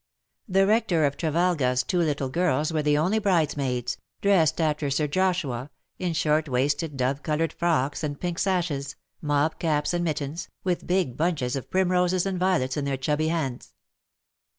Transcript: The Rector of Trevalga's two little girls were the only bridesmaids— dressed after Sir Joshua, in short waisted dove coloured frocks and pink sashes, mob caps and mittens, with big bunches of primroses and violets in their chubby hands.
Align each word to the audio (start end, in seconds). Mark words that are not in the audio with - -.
The 0.47 0.65
Rector 0.65 1.05
of 1.05 1.15
Trevalga's 1.15 1.83
two 1.83 1.99
little 1.99 2.29
girls 2.29 2.73
were 2.73 2.81
the 2.81 2.97
only 2.97 3.19
bridesmaids— 3.19 3.97
dressed 4.23 4.59
after 4.59 4.89
Sir 4.89 5.05
Joshua, 5.05 5.69
in 5.99 6.13
short 6.13 6.49
waisted 6.49 6.97
dove 6.97 7.21
coloured 7.21 7.53
frocks 7.53 8.03
and 8.03 8.19
pink 8.19 8.39
sashes, 8.39 8.95
mob 9.21 9.59
caps 9.59 9.93
and 9.93 10.03
mittens, 10.03 10.49
with 10.63 10.87
big 10.87 11.17
bunches 11.17 11.55
of 11.55 11.69
primroses 11.69 12.25
and 12.25 12.39
violets 12.39 12.77
in 12.77 12.85
their 12.85 12.97
chubby 12.97 13.27
hands. 13.27 13.75